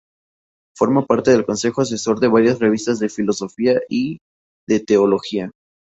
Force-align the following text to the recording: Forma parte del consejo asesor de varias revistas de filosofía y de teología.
Forma 0.75 1.05
parte 1.05 1.29
del 1.29 1.45
consejo 1.45 1.81
asesor 1.83 2.19
de 2.19 2.27
varias 2.27 2.57
revistas 2.57 2.97
de 2.97 3.07
filosofía 3.07 3.79
y 3.87 4.17
de 4.67 4.79
teología. 4.79 5.51